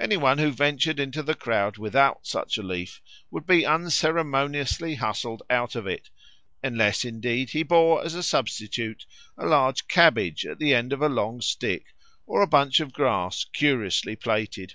Any 0.00 0.16
one 0.16 0.38
who 0.38 0.50
ventured 0.50 0.98
into 0.98 1.22
the 1.22 1.36
crowd 1.36 1.78
without 1.78 2.26
such 2.26 2.58
a 2.58 2.62
leaf 2.64 3.00
would 3.30 3.46
be 3.46 3.64
unceremoniously 3.64 4.96
hustled 4.96 5.44
out 5.48 5.76
of 5.76 5.86
it, 5.86 6.10
unless 6.60 7.04
indeed 7.04 7.50
he 7.50 7.62
bore 7.62 8.04
as 8.04 8.16
a 8.16 8.24
substitute 8.24 9.06
a 9.38 9.46
large 9.46 9.86
cabbage 9.86 10.44
at 10.44 10.58
the 10.58 10.74
end 10.74 10.92
of 10.92 11.02
a 11.02 11.08
long 11.08 11.40
stick 11.40 11.94
or 12.26 12.42
a 12.42 12.48
bunch 12.48 12.80
of 12.80 12.92
grass 12.92 13.44
curiously 13.52 14.16
plaited. 14.16 14.74